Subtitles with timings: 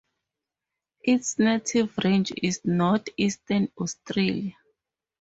[1.03, 4.55] Its native range is Northeastern Australia.